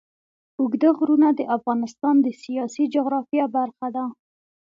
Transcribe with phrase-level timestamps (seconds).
[0.59, 4.05] اوږده غرونه د افغانستان د سیاسي جغرافیه برخه ده.